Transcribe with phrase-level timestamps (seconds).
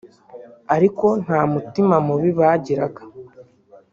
[0.75, 3.01] ariko nta mutima mubi bagiraga